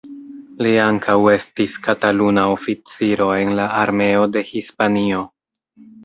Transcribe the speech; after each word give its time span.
Li 0.67 0.69
ankaŭ 0.83 1.17
estis 1.33 1.73
Kataluna 1.87 2.45
oficiro 2.53 3.27
en 3.41 3.51
la 3.59 3.67
Armeo 3.81 4.23
de 4.37 4.43
Hispanio. 4.53 5.21